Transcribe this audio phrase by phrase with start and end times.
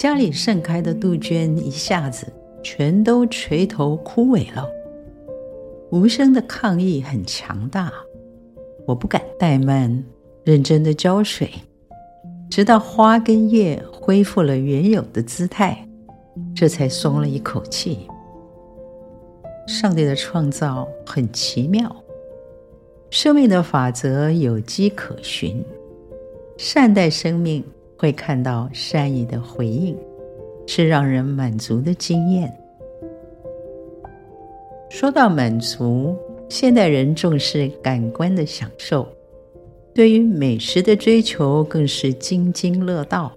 [0.00, 2.26] 家里盛开的杜鹃一下子
[2.62, 4.66] 全都垂头枯萎了。
[5.90, 7.92] 无声的抗议很强大，
[8.86, 10.02] 我不敢怠慢，
[10.42, 11.50] 认真的浇水，
[12.48, 15.86] 直到花跟叶恢复了原有的姿态，
[16.56, 18.08] 这才松了一口气。
[19.66, 21.94] 上帝的创造很奇妙，
[23.10, 25.62] 生命的法则有迹可循，
[26.56, 27.62] 善待生命。
[28.00, 29.94] 会看到善意的回应，
[30.66, 32.50] 是让人满足的经验。
[34.88, 36.16] 说到满足，
[36.48, 39.06] 现代人重视感官的享受，
[39.94, 43.30] 对于美食的追求更是津津乐道。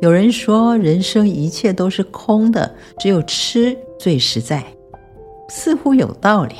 [0.00, 4.60] 有人说，人生一切都是空的，只有吃最实在，
[5.48, 6.56] 似乎有道理。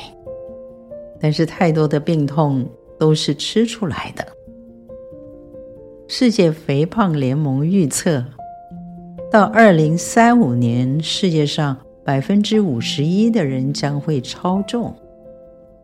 [1.21, 2.65] 但是太多的病痛
[2.97, 4.25] 都是吃出来的。
[6.11, 8.25] 世界肥胖联盟预测，
[9.31, 14.95] 到二零三五年，世界上百分之五十一的人将会超重，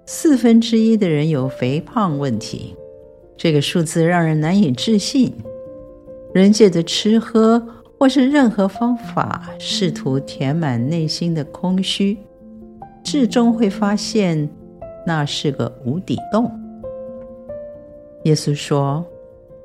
[0.07, 2.75] 四分之一的人有肥胖问题。
[3.37, 5.31] 这个数字让人难以置信。
[6.33, 7.63] 人借着吃喝
[7.99, 12.17] 或是任何方法，试图填满内心的空虚，
[13.03, 14.49] 至终会发现
[15.07, 16.51] 那是个无底洞。
[18.23, 19.05] 耶稣说。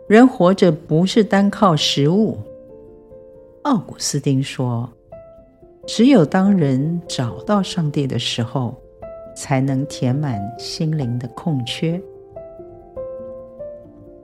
[0.10, 2.36] 人活着不是单靠食物。
[3.62, 4.90] 奥古斯丁说
[5.86, 8.74] ：“只有当人找到上帝的时候，
[9.36, 12.02] 才能填满心灵的空缺。”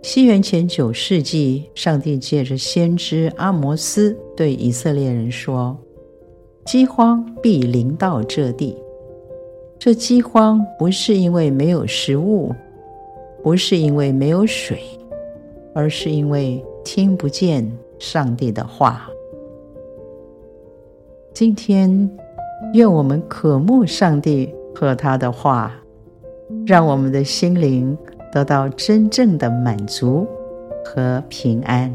[0.02, 5.78] 西元前九世纪，上帝借着先知阿摩斯对以色列人说
[6.66, 8.76] ：“饥荒必临到这地。”
[9.78, 12.52] 这饥荒不是因为没有食物，
[13.44, 14.82] 不是因为没有水。
[15.76, 19.10] 而是因为听不见上帝的话。
[21.34, 22.10] 今天，
[22.74, 25.74] 愿我们渴慕上帝和他的话，
[26.66, 27.96] 让我们的心灵
[28.32, 30.26] 得到真正的满足
[30.86, 31.94] 和平安。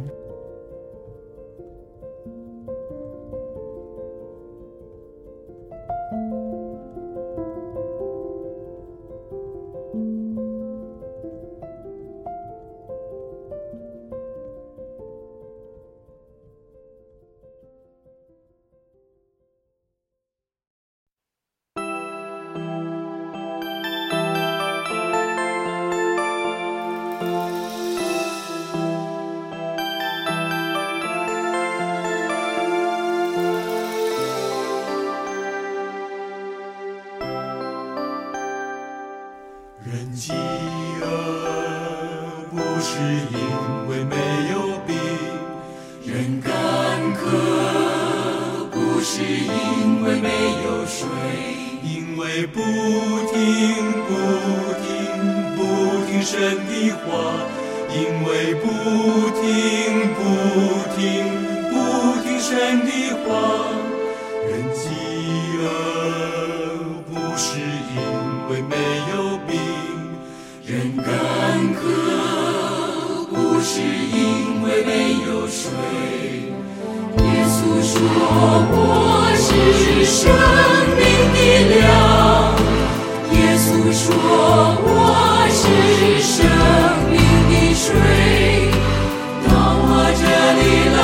[40.61, 40.67] 饥
[41.03, 41.05] 饿
[42.51, 44.17] 不是因为没
[44.53, 44.55] 有
[44.87, 44.93] 饼，
[46.05, 46.51] 人干
[47.15, 47.19] 渴
[48.71, 50.29] 不是因为没
[50.65, 51.09] 有水，
[51.83, 52.61] 因为不
[53.31, 53.35] 听
[54.07, 54.11] 不
[54.83, 54.87] 听
[55.57, 55.59] 不
[56.07, 57.09] 听神的话，
[57.89, 57.97] 因
[58.27, 58.67] 为不
[59.41, 59.41] 听
[60.15, 60.19] 不
[60.95, 61.01] 听
[61.71, 61.73] 不
[62.23, 62.51] 听神
[62.85, 62.91] 的
[63.25, 63.29] 话，
[64.47, 64.85] 人饥
[65.63, 65.65] 饿。
[77.19, 77.93] 耶稣说
[78.73, 78.77] 我
[79.37, 80.19] 是生
[80.97, 81.01] 命
[81.35, 81.39] 的
[81.75, 81.81] 粮。”
[83.33, 84.05] 耶稣说
[84.83, 84.89] ：“我
[85.51, 85.63] 是
[86.23, 86.35] 生
[87.11, 87.15] 命
[87.51, 87.87] 的水。”
[89.47, 89.89] 到我
[90.21, 90.23] 这
[90.59, 90.61] 里
[90.97, 90.99] 来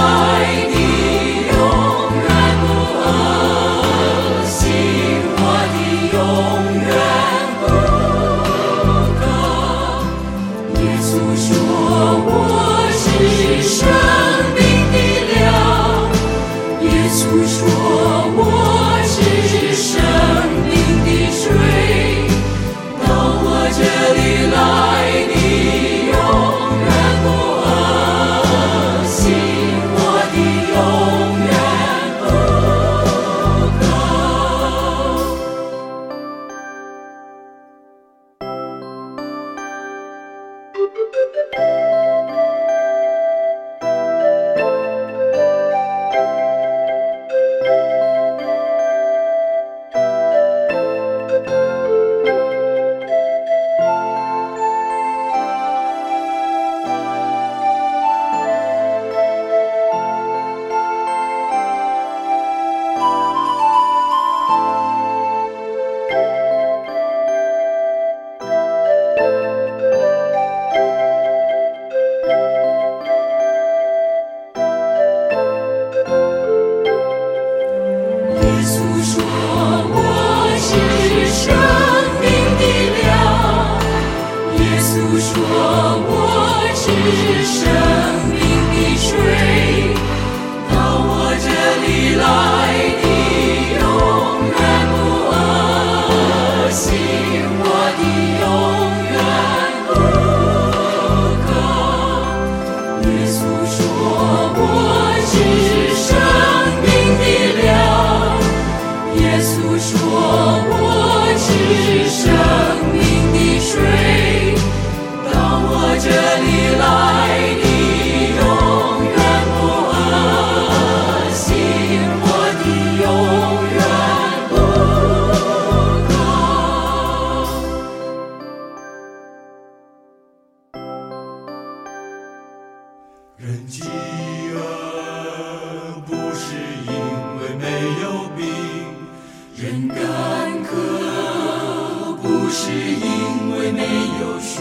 [142.58, 144.54] 是因为没有水，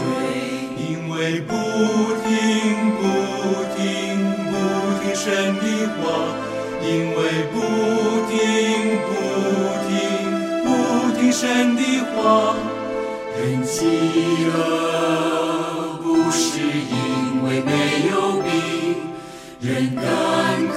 [0.76, 1.54] 因为不
[2.22, 2.28] 听
[2.98, 3.00] 不
[3.74, 3.80] 听
[4.50, 4.52] 不
[5.00, 5.24] 听神
[5.56, 5.62] 的
[5.96, 6.04] 话，
[6.82, 7.18] 因为
[7.54, 7.56] 不
[8.28, 8.36] 听
[9.06, 9.10] 不
[9.88, 9.88] 听
[10.62, 10.66] 不
[11.18, 11.80] 听神的
[12.12, 12.54] 话，
[13.40, 13.76] 人饥
[14.54, 17.70] 饿不是因为没
[18.10, 18.46] 有饼。
[19.58, 20.04] 人干
[20.68, 20.76] 渴，